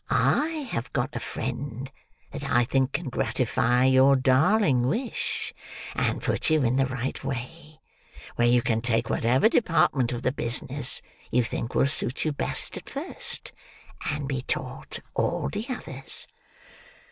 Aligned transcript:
"I 0.09 0.47
have 0.71 0.91
got 0.93 1.15
a 1.15 1.19
friend 1.19 1.91
that 2.31 2.43
I 2.43 2.63
think 2.65 2.93
can 2.93 3.09
gratify 3.09 3.85
your 3.85 4.15
darling 4.15 4.87
wish, 4.87 5.53
and 5.93 6.23
put 6.23 6.49
you 6.49 6.63
in 6.63 6.77
the 6.77 6.87
right 6.87 7.23
way, 7.23 7.79
where 8.35 8.47
you 8.47 8.63
can 8.63 8.81
take 8.81 9.11
whatever 9.11 9.47
department 9.47 10.11
of 10.11 10.23
the 10.23 10.31
business 10.31 11.03
you 11.29 11.43
think 11.43 11.75
will 11.75 11.85
suit 11.85 12.25
you 12.25 12.31
best 12.31 12.77
at 12.77 12.89
first, 12.89 13.51
and 14.09 14.27
be 14.27 14.41
taught 14.41 14.97
all 15.13 15.49
the 15.49 15.67
others." 15.69 16.27